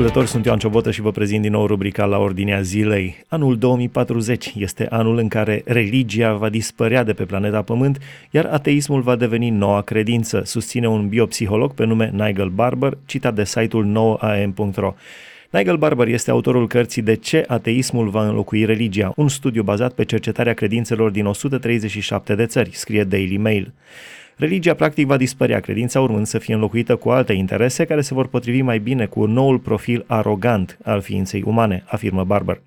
[0.00, 3.24] ascultători, sunt Ioan Ciobotă și vă prezint din nou rubrica la ordinea zilei.
[3.28, 7.98] Anul 2040 este anul în care religia va dispărea de pe planeta Pământ,
[8.30, 13.44] iar ateismul va deveni noua credință, susține un biopsiholog pe nume Nigel Barber, citat de
[13.44, 14.94] site-ul 9am.ro.
[15.50, 20.04] Nigel Barber este autorul cărții De ce ateismul va înlocui religia, un studiu bazat pe
[20.04, 23.72] cercetarea credințelor din 137 de țări, scrie Daily Mail.
[24.40, 28.26] Religia practic va dispărea, credința urmând să fie înlocuită cu alte interese care se vor
[28.26, 32.60] potrivi mai bine cu noul profil arogant al ființei umane, afirmă Barber.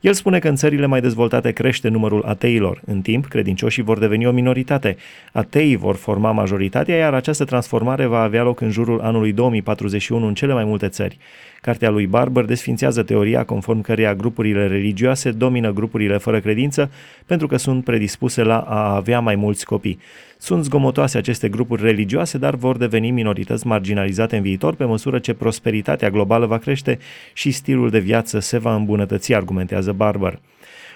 [0.00, 2.80] El spune că în țările mai dezvoltate crește numărul ateilor.
[2.86, 4.96] În timp, credincioșii vor deveni o minoritate.
[5.32, 10.34] Ateii vor forma majoritatea, iar această transformare va avea loc în jurul anului 2041 în
[10.34, 11.18] cele mai multe țări.
[11.60, 16.90] Cartea lui Barber desfințează teoria conform căreia grupurile religioase domină grupurile fără credință
[17.26, 19.98] pentru că sunt predispuse la a avea mai mulți copii.
[20.38, 25.34] Sunt zgomotoase aceste grupuri religioase, dar vor deveni minorități marginalizate în viitor pe măsură ce
[25.34, 26.98] prosperitatea globală va crește
[27.32, 30.40] și stilul de viață se va îmbunătăți, argumentează Barber.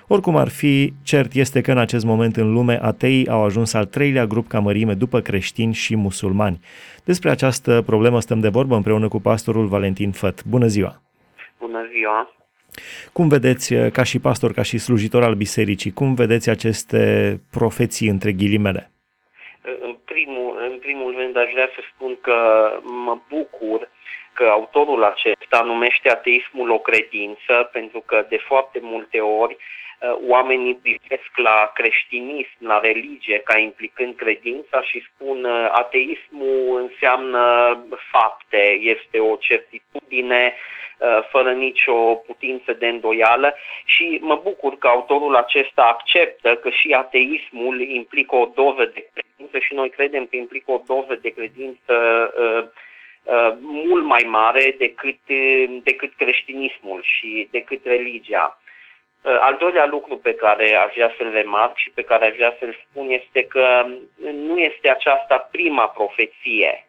[0.06, 3.84] Oricum ar fi, cert este că în acest moment în lume ateii au ajuns al
[3.84, 6.60] treilea grup ca mărime după creștini și musulmani.
[7.04, 10.44] Despre această problemă stăm de vorbă împreună cu pastorul Valentin Făt.
[10.44, 11.02] Bună ziua!
[11.60, 12.34] Bună ziua!
[13.12, 18.32] Cum vedeți, ca și pastor, ca și slujitor al bisericii, cum vedeți aceste profeții între
[18.32, 18.90] ghilimele?
[19.62, 23.88] În primul, în primul rând aș vrea să spun că mă bucur
[24.32, 29.60] că autorul acesta numește ateismul o credință, pentru că de foarte multe ori uh,
[30.28, 37.42] oamenii privesc la creștinism, la religie, ca implicând credința și spun uh, ateismul înseamnă
[38.10, 45.36] fapte, este o certitudine uh, fără nicio putință de îndoială și mă bucur că autorul
[45.36, 50.70] acesta acceptă că și ateismul implică o dovă de credință și noi credem că implică
[50.70, 51.94] o dovă de credință
[52.38, 52.68] uh,
[53.22, 58.60] Uh, mult mai mare decât, uh, decât creștinismul și decât religia.
[59.22, 62.56] Uh, al doilea lucru pe care aș vrea să-l remarc și pe care aș vrea
[62.58, 63.86] să-l spun este că
[64.32, 66.84] nu este aceasta prima profeție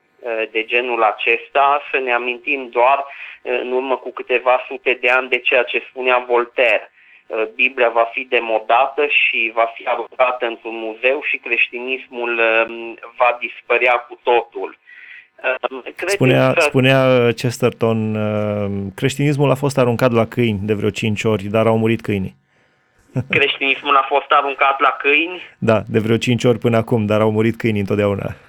[0.52, 3.06] de genul acesta, să ne amintim doar
[3.42, 6.92] în urmă cu câteva sute de ani de ceea ce spunea Voltaire.
[7.56, 12.36] Biblia va fi demodată și va fi aruncată într-un muzeu și creștinismul
[13.18, 14.78] va dispărea cu totul.
[16.06, 16.60] Spunea, că...
[16.60, 21.78] spunea Chesterton, uh, creștinismul a fost aruncat la câini de vreo cinci ori, dar au
[21.78, 22.36] murit câinii.
[23.38, 25.42] Creștinismul a fost aruncat la câini?
[25.58, 28.30] Da, de vreo cinci ori până acum, dar au murit câinii întotdeauna.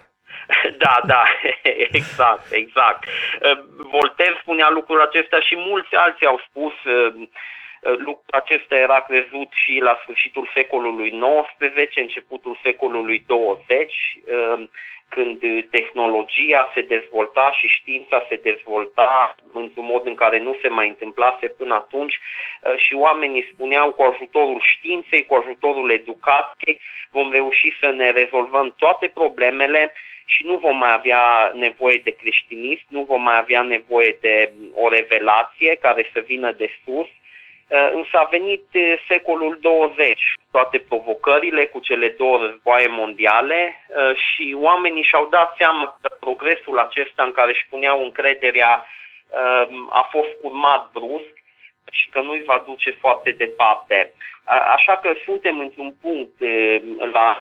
[0.79, 1.23] Da, da,
[2.01, 3.05] exact, exact.
[3.05, 3.59] Uh,
[3.91, 7.29] Voltaire spunea lucrul acesta și mulți alții au spus uh,
[7.83, 13.93] lucrul acesta era crezut și la sfârșitul secolului XIX, începutul secolului 20
[15.15, 15.39] când
[15.71, 21.47] tehnologia se dezvolta și știința se dezvolta într-un mod în care nu se mai întâmplase
[21.49, 26.81] până atunci uh, și oamenii spuneau cu ajutorul științei, cu ajutorul educației,
[27.11, 29.93] vom reuși să ne rezolvăm toate problemele
[30.25, 34.89] și nu vom mai avea nevoie de creștinism, nu vom mai avea nevoie de o
[34.89, 37.22] revelație care să vină de sus, Uh,
[37.93, 44.57] însă a venit uh, secolul 20, toate provocările cu cele două războaie mondiale uh, și
[44.59, 48.87] oamenii și-au dat seama că progresul acesta în care își puneau încrederea
[49.91, 51.33] a fost urmat brusc
[51.91, 54.13] și că nu-i va duce foarte departe.
[54.75, 56.33] Așa că suntem într-un punct
[57.13, 57.39] la,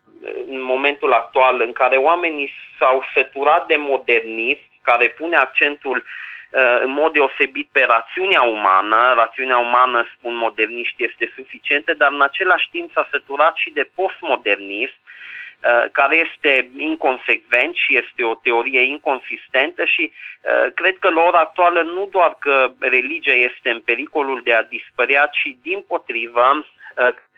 [0.48, 6.04] în momentul actual în care oamenii s-au săturat de modernism, care pune accentul uh,
[6.41, 6.41] Uh,
[6.82, 9.14] în mod deosebit pe rațiunea umană.
[9.16, 14.94] Rațiunea umană, spun moderniști, este suficientă, dar în același timp s-a săturat și de postmodernism,
[15.04, 21.40] uh, care este inconsecvent și este o teorie inconsistentă și uh, cred că la ora
[21.40, 26.66] actuală nu doar că religia este în pericolul de a dispărea, ci din potrivă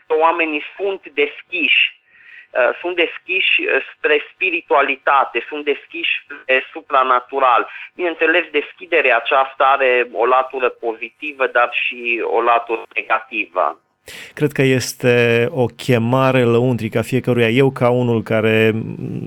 [0.08, 2.03] oamenii sunt deschiși Uh,
[2.80, 7.62] sunt deschiși uh, spre spiritualitate, sunt deschiși spre supranatural.
[7.94, 13.78] Bineînțeles, deschiderea aceasta are o latură pozitivă, dar și o latură negativă.
[14.34, 17.48] Cred că este o chemare lăuntrică a fiecăruia.
[17.48, 18.72] Eu, ca unul care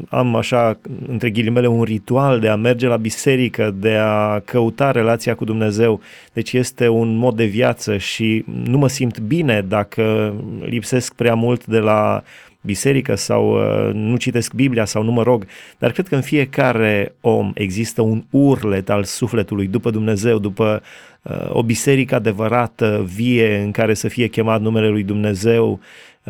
[0.09, 5.35] am așa, între ghilimele, un ritual de a merge la biserică, de a căuta relația
[5.35, 6.01] cu Dumnezeu,
[6.33, 11.65] deci este un mod de viață și nu mă simt bine dacă lipsesc prea mult
[11.65, 12.23] de la
[12.67, 15.45] biserică sau uh, nu citesc Biblia sau nu mă rog,
[15.77, 20.81] dar cred că în fiecare om există un urlet al sufletului după Dumnezeu, după
[21.21, 25.79] uh, o biserică adevărată, vie, în care să fie chemat numele lui Dumnezeu.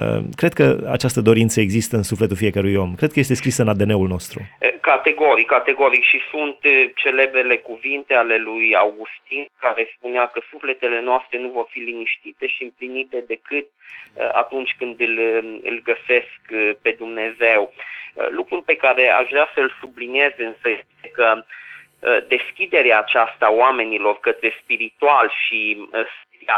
[0.02, 2.96] Uh, cred că această dorință există în sufletul fiecărui om.
[2.96, 4.40] Cred că este scrisă în ADN-ul nostru.
[4.82, 6.58] Categoric, categoric și sunt
[6.96, 12.64] celebrele cuvinte ale lui Augustin care spunea că sufletele noastre nu vor fi liniștite și
[12.64, 13.66] împlinite decât
[14.34, 15.20] atunci când îl,
[15.64, 16.40] îl găsesc
[16.82, 17.74] pe Dumnezeu.
[18.30, 21.44] Lucrul pe care aș vrea să-l subliniez însă este că
[22.28, 25.90] deschiderea aceasta a oamenilor către spiritual și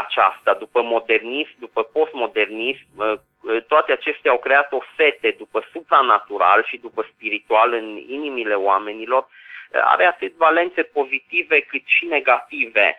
[0.06, 3.20] aceasta după modernism, după postmodernism,
[3.68, 9.28] toate acestea au creat o sete după supranatural și după spiritual în inimile oamenilor,
[9.72, 12.98] are atât valențe pozitive cât și negative.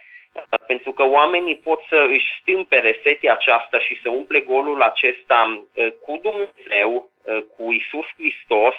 [0.67, 5.65] Pentru că oamenii pot să își stâmpere setea aceasta și să umple golul acesta
[6.01, 7.09] cu Dumnezeu,
[7.55, 8.73] cu Isus Hristos,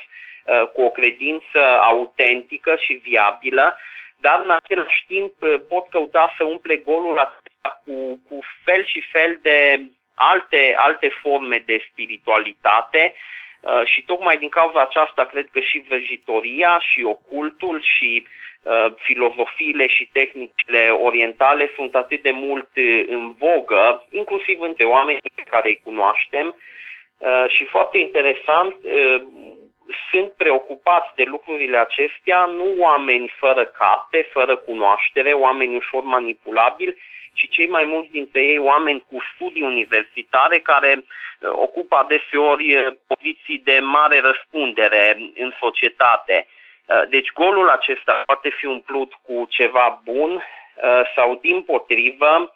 [0.72, 3.78] cu o credință autentică și viabilă,
[4.16, 5.32] dar în același timp
[5.68, 9.82] pot căuta să umple golul acesta cu, cu fel și fel de
[10.30, 13.14] alte, alte forme de spiritualitate
[13.60, 18.26] uh, și tocmai din cauza aceasta cred că și vrăjitoria și ocultul și
[18.62, 25.32] uh, filozofiile și tehnicile orientale sunt atât de mult uh, în vogă, inclusiv între oamenii
[25.34, 26.56] pe care îi cunoaștem
[27.48, 28.74] și foarte interesant,
[30.10, 36.96] sunt preocupați de lucrurile acestea nu oameni fără capte, fără cunoaștere, oameni ușor manipulabili,
[37.34, 42.92] ci cei mai mulți dintre ei oameni cu studii universitare care uh, ocupă adeseori uh,
[43.06, 46.46] poziții de mare răspundere în societate.
[46.86, 50.42] Uh, deci golul acesta poate fi umplut cu ceva bun
[51.16, 52.54] sau din potrivă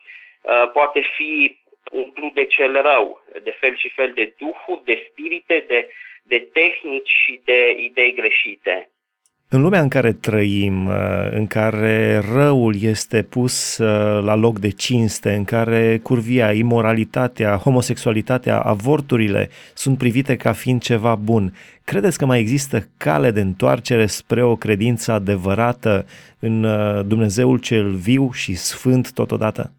[0.73, 1.59] poate fi
[1.91, 5.91] umplut de cel rău, de fel și fel de duhuri, de spirite, de,
[6.23, 8.91] de tehnici și de idei greșite.
[9.49, 10.95] În lumea în care trăim, uh,
[11.31, 18.61] în care răul este pus uh, la loc de cinste, în care curvia, imoralitatea, homosexualitatea,
[18.61, 21.53] avorturile sunt privite ca fiind ceva bun,
[21.85, 26.07] credeți că mai există cale de întoarcere spre o credință adevărată
[26.39, 29.73] în uh, Dumnezeul cel viu și sfânt totodată?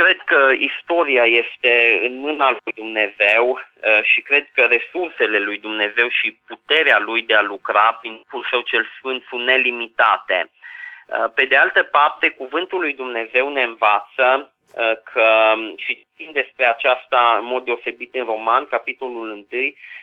[0.00, 6.08] Cred că istoria este în mâna lui Dumnezeu uh, și cred că resursele lui Dumnezeu
[6.08, 10.50] și puterea lui de a lucra prin Duhul Său cel Sfânt sunt nelimitate.
[10.50, 14.26] Uh, pe de altă parte, cuvântul lui Dumnezeu ne învață
[14.74, 19.46] uh, că, și știm despre aceasta în mod deosebit în Roman, capitolul 1,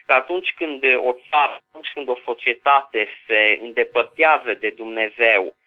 [0.06, 5.63] că atunci când o țară, atunci când o societate se îndepărtează de Dumnezeu, Um,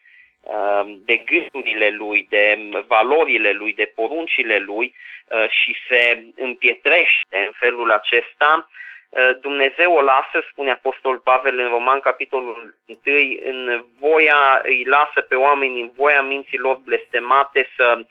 [1.05, 4.95] de gândurile lui, de valorile lui, de poruncile lui
[5.29, 8.69] uh, și se împietrește în felul acesta,
[9.09, 12.99] uh, Dumnezeu o lasă, spune Apostol Pavel în Roman, capitolul 1,
[13.45, 18.05] în voia, îi lasă pe oameni în voia minților blestemate să,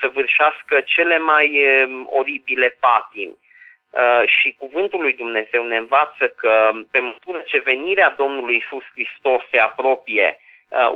[0.00, 3.36] să vârșească cele mai um, oribile patimi.
[3.90, 9.42] Uh, și cuvântul lui Dumnezeu ne învață că pe măsură ce venirea Domnului Isus Hristos
[9.50, 10.47] se apropie, Uh,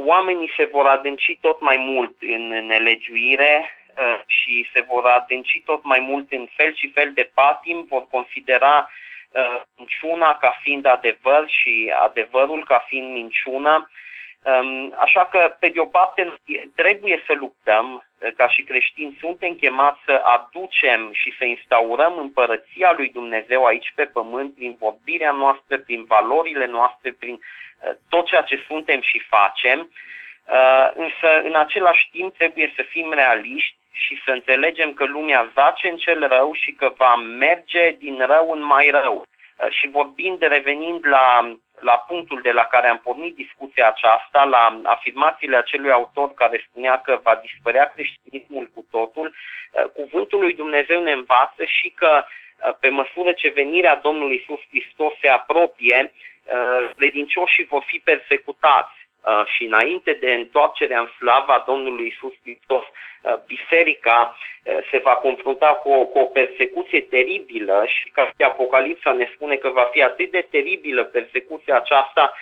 [0.05, 5.85] oamenii se vor adânci tot mai mult în nelegiuire uh, și se vor adânci tot
[5.85, 8.91] mai mult în fel și fel de patim, vor considera
[9.31, 13.91] uh, minciuna ca fiind adevăr și adevărul ca fiind minciună.
[14.45, 16.35] Um, așa că, pe de o parte,
[16.75, 18.05] trebuie să luptăm,
[18.37, 24.05] ca și creștini, suntem chemați să aducem și să instaurăm împărăția lui Dumnezeu aici pe
[24.05, 27.41] pământ prin vorbirea noastră, prin valorile noastre, prin
[28.09, 33.77] tot ceea ce suntem și facem, uh, însă în același timp trebuie să fim realiști
[33.93, 38.51] și să înțelegem că lumea zace în cel rău și că va merge din rău
[38.51, 39.17] în mai rău.
[39.17, 44.81] Uh, și vorbind, revenind la, la punctul de la care am pornit discuția aceasta, la
[44.85, 49.27] afirmațiile acelui autor care spunea că va dispărea creștinismul cu totul,
[49.73, 52.25] uh, cuvântul lui Dumnezeu ne învață și că
[52.81, 56.32] pe măsură ce venirea Domnului Isus Hristos se apropie, Uh,
[56.97, 63.35] credincioșii vor fi persecutați uh, și înainte de întoarcerea în slava Domnului Isus Hristos, uh,
[63.47, 64.37] biserica
[64.91, 69.57] se va confrunta cu o, cu o persecuție teribilă și ca și Apocalipsa ne spune
[69.57, 72.35] că va fi atât de teribilă persecuția aceasta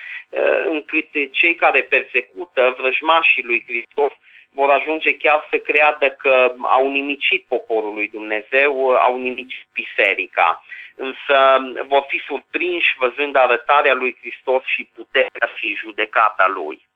[0.64, 4.12] încât cei care persecută vrăjmașii lui Hristos
[4.58, 8.72] vor ajunge chiar să creadă că au nimicit poporul lui Dumnezeu,
[9.08, 10.64] au nimicit biserica.
[11.06, 11.36] Însă
[11.88, 16.88] vor fi surprinși văzând arătarea lui Hristos și puterea și judecata lui.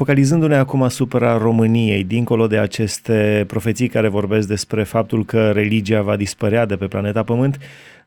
[0.00, 6.16] Focalizându-ne acum asupra României, dincolo de aceste profeții care vorbesc despre faptul că religia va
[6.16, 7.56] dispărea de pe planeta Pământ,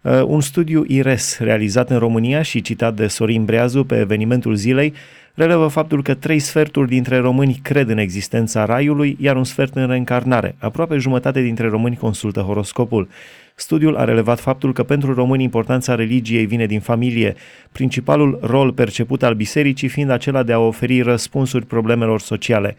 [0.01, 4.93] uh, un studiu IRES realizat în România și citat de Sorin Breazu pe evenimentul zilei
[5.37, 9.87] relevă faptul că trei sferturi dintre români cred în existența raiului, iar un sfert în
[9.87, 10.55] reîncarnare.
[10.59, 13.07] Aproape jumătate dintre români consultă horoscopul.
[13.55, 17.35] Studiul a relevat faptul că pentru români importanța religiei vine din familie,
[17.71, 22.75] principalul rol perceput al bisericii fiind acela de a oferi răspunsuri problemelor sociale.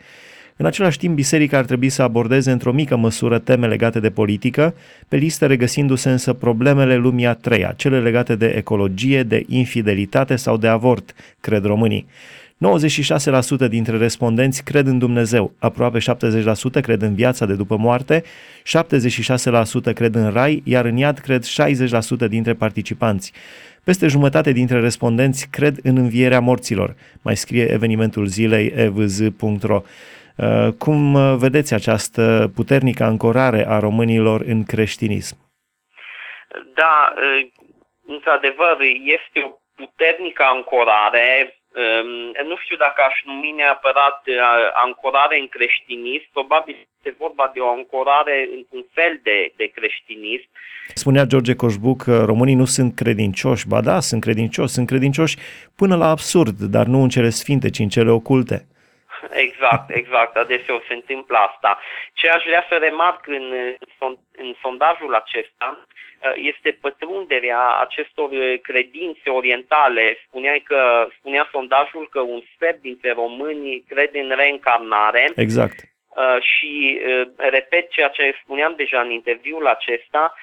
[0.56, 4.74] În același timp, biserica ar trebui să abordeze într-o mică măsură teme legate de politică,
[5.08, 10.56] pe listă regăsindu-se însă problemele lumii a treia, cele legate de ecologie, de infidelitate sau
[10.56, 12.06] de avort, cred românii.
[12.58, 19.94] 96% dintre respondenți cred în Dumnezeu, aproape 70% cred în viața de după moarte, 76%
[19.94, 21.44] cred în rai, iar în iad cred
[22.24, 23.32] 60% dintre participanți.
[23.84, 29.82] Peste jumătate dintre respondenți cred în învierea morților, mai scrie evenimentul zilei evz.ro.
[30.36, 35.36] Uh, cum vedeți această puternică ancorare a românilor în creștinism?
[36.74, 37.48] Da, uh,
[38.06, 41.57] într-adevăr, este o puternică ancorare Ehm,
[42.50, 44.36] nu știu dacă aș numi neapărat uh,
[44.84, 50.48] ancorare în creștinism, probabil este vorba de o ancorare într-un fel de, de creștinism.
[50.94, 55.36] Spunea George Coșbuc că românii nu sunt credincioși, ba da, sunt credincioși, sunt credincioși
[55.76, 58.66] până la absurd, dar nu în cele sfinte, ci în cele oculte.
[59.30, 61.78] Exact, exact, adeseori se întâmplă asta.
[62.12, 63.76] Ce aș vrea să remarc în,
[64.36, 65.86] în sondajul acesta
[66.18, 70.16] Uh, este pătrunderea acestor uh, credințe orientale.
[70.26, 75.30] Spuneai că, spunea sondajul că un sfert dintre români crede în reîncarnare.
[75.34, 75.78] Exact.
[76.08, 77.00] Uh, și
[77.36, 80.34] repet ceea ce spuneam deja în interviul acesta,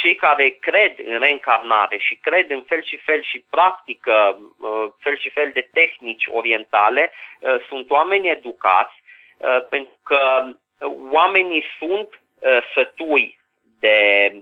[0.00, 4.38] cei care cred în reîncarnare și cred în fel și fel și practică
[4.98, 7.12] fel și fel de tehnici orientale
[7.68, 9.02] sunt oameni educați
[9.68, 10.52] pentru că
[11.10, 12.20] oamenii sunt
[12.74, 13.38] sătui
[13.80, 14.32] de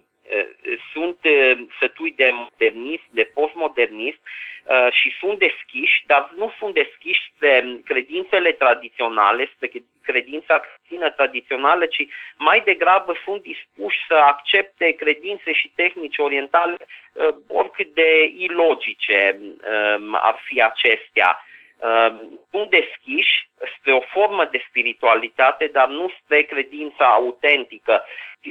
[0.93, 1.19] sunt
[1.81, 4.21] sătui de modernism, de postmodernism
[4.91, 9.71] și sunt deschiși, dar nu sunt deschiși spre credințele tradiționale, spre
[10.03, 12.07] credința creștină tradițională, ci
[12.37, 16.77] mai degrabă sunt dispuși să accepte credințe și tehnici orientale
[17.49, 19.41] oricât de ilogice
[20.13, 21.43] ar fi acestea.
[22.51, 28.05] Sunt deschiși spre o formă de spiritualitate, dar nu spre credința autentică.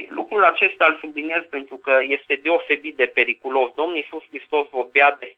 [0.08, 3.70] Lucrul acesta îl subliniez pentru că este deosebit de periculos.
[3.74, 5.36] Domnul Iisus Hristos vorbea de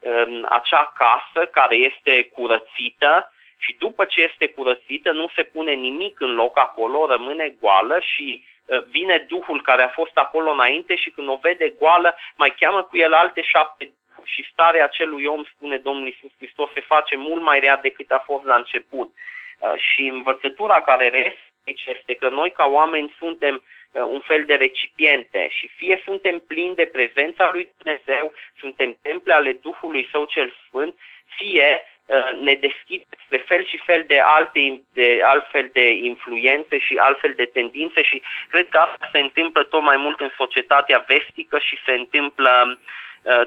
[0.00, 6.20] um, acea casă care este curățită și după ce este curățită nu se pune nimic
[6.20, 11.10] în loc acolo, rămâne goală și uh, vine Duhul care a fost acolo înainte și
[11.10, 13.92] când o vede goală mai cheamă cu el alte șapte
[14.24, 18.22] și starea acelui om, spune Domnul Iisus Hristos, se face mult mai rea decât a
[18.26, 19.12] fost la început.
[19.58, 23.62] Uh, și învățătura care reiese aici este că noi ca oameni suntem
[23.92, 29.32] Uh, un fel de recipiente și fie suntem plini de prezența lui Dumnezeu, suntem temple
[29.32, 30.94] ale Duhului Său cel Sfânt,
[31.36, 36.96] fie uh, ne deschid spre fel și fel de alte de altfel de influențe și
[36.96, 41.58] altfel de tendințe și cred că asta se întâmplă tot mai mult în societatea vestică
[41.58, 42.78] și se întâmplă uh,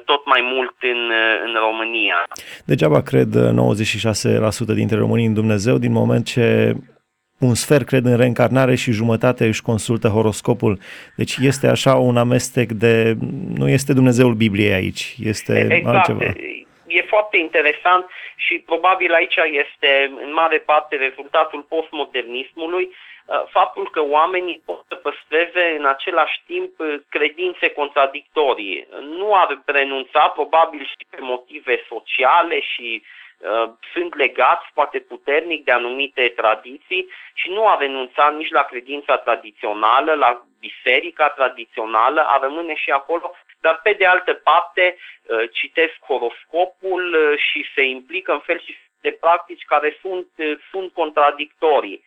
[0.06, 1.12] tot mai mult în,
[1.46, 2.28] în România.
[2.66, 3.36] Degeaba cred
[4.72, 6.76] 96% dintre românii în Dumnezeu din moment ce
[7.40, 10.80] un sfert cred în reîncarnare și jumătate își consultă horoscopul.
[11.16, 13.18] Deci este așa un amestec de...
[13.54, 15.96] Nu este Dumnezeul Bibliei aici, este exact.
[15.96, 16.34] altceva.
[16.94, 24.02] E foarte interesant și probabil aici este în mare parte rezultatul postmodernismului, uh, faptul că
[24.02, 28.88] oamenii pot să păstreze în același timp uh, credințe contradictorii.
[29.02, 35.64] Nu ar renunța probabil și pe motive sociale și uh, Uh, sunt legați foarte puternic
[35.64, 42.40] de anumite tradiții și nu a renunțat nici la credința tradițională, la biserica tradițională, a
[42.42, 43.36] rămâne și acolo,
[43.66, 48.78] dar pe de altă parte uh, citesc horoscopul uh, și se implică în fel și
[49.02, 50.28] de practici care sunt,
[50.72, 52.04] sunt contradictorii.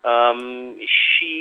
[0.00, 1.34] Um, și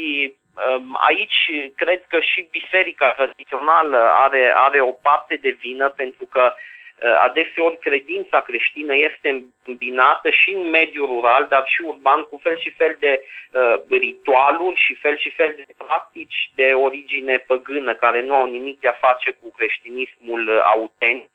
[0.67, 6.43] um, aici cred că și biserica tradițională are, are o parte de vină pentru că
[6.43, 6.78] uh, Uh,
[7.19, 12.69] adeseori credința creștină este îmbinată și în mediul rural, dar și urban, cu fel și
[12.69, 18.33] fel de uh, ritualuri și fel și fel de practici de origine păgână, care nu
[18.33, 21.29] au nimic de a face cu creștinismul uh, autentic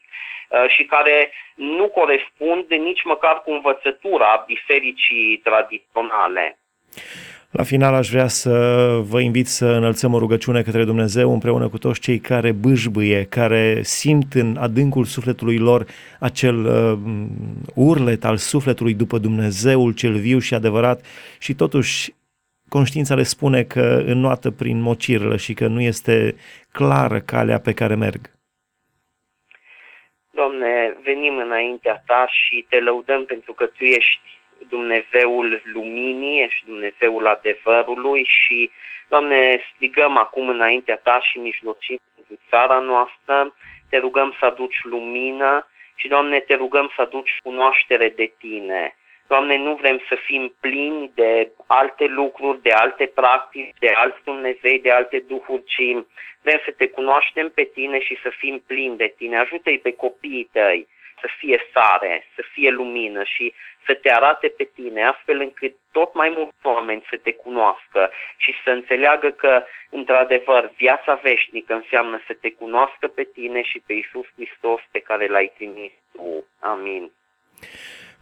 [0.49, 6.59] uh, și care nu corespund nici măcar cu învățătura bisericii tradiționale.
[7.57, 8.53] La final aș vrea să
[9.03, 13.83] vă invit să înălțăm o rugăciune către Dumnezeu împreună cu toți cei care bâșbâie, care
[13.83, 15.87] simt în adâncul sufletului lor
[16.21, 16.99] acel uh,
[17.75, 21.01] urlet al sufletului după Dumnezeul cel viu și adevărat
[21.39, 22.13] și totuși
[22.69, 26.35] conștiința le spune că înnoată prin mocirlă și că nu este
[26.73, 28.21] clară calea pe care merg.
[30.31, 34.34] Domne, venim înaintea ta și te lăudăm pentru că tu ești
[34.69, 38.71] Dumnezeul luminii, ești Dumnezeul adevărului și,
[39.09, 43.55] Doamne, strigăm acum înaintea Ta și mijlocim în țara noastră,
[43.91, 48.97] te rugăm să aduci lumină și, Doamne, te rugăm să aduci cunoaștere de Tine.
[49.27, 54.79] Doamne, nu vrem să fim plini de alte lucruri, de alte practici, de alți Dumnezei,
[54.81, 56.05] de alte duhuri, ci
[56.43, 59.39] vrem să te cunoaștem pe Tine și să fim plini de Tine.
[59.39, 60.87] Ajută-i pe copiii Tăi
[61.25, 63.55] să fie sare, să fie lumină și
[63.87, 68.53] să te arate pe tine, astfel încât tot mai mulți oameni să te cunoască și
[68.65, 74.27] să înțeleagă că, într-adevăr, viața veșnică înseamnă să te cunoască pe tine și pe Isus
[74.35, 76.47] Hristos pe care l-ai trimis tu.
[76.61, 77.13] Amin.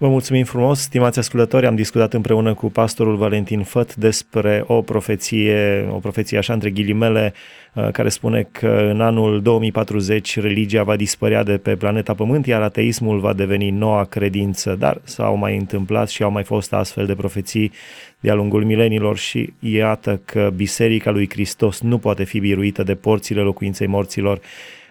[0.02, 5.88] Vă mulțumim frumos, stimați ascultători, am discutat împreună cu pastorul Valentin Făt despre o profeție,
[5.90, 7.32] o profeție așa între ghilimele,
[7.75, 12.62] uh, care spune că în anul 2040 religia va dispărea de pe planeta Pământ, iar
[12.62, 17.14] ateismul va deveni noua credință, dar s-au mai întâmplat și au mai fost astfel de
[17.14, 17.73] profeții
[18.21, 23.40] de-a lungul milenilor și iată că Biserica lui Hristos nu poate fi biruită de porțile
[23.40, 24.40] locuinței morților,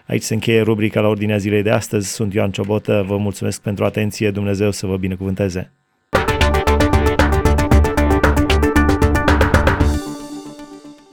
[0.07, 2.13] Aici se încheie rubrica la ordinea zilei de astăzi.
[2.13, 5.73] Sunt Ioan Ciobotă, vă mulțumesc pentru atenție, Dumnezeu să vă binecuvânteze.